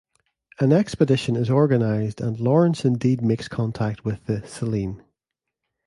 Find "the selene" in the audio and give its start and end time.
4.25-5.03